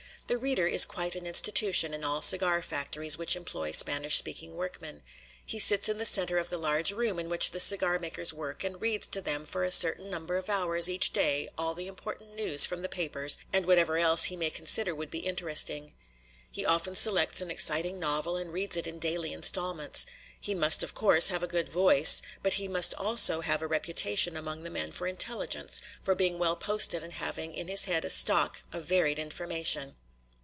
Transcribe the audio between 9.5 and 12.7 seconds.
a certain number of hours each day all the important news